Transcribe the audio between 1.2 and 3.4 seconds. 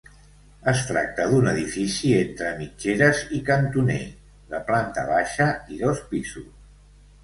d'un edifici entre mitgeres